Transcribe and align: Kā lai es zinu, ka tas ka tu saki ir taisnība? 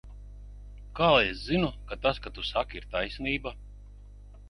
Kā 0.99 1.09
lai 1.17 1.27
es 1.33 1.45
zinu, 1.51 1.71
ka 1.91 2.01
tas 2.07 2.25
ka 2.25 2.35
tu 2.39 2.49
saki 2.53 2.83
ir 2.83 2.91
taisnība? 2.97 3.59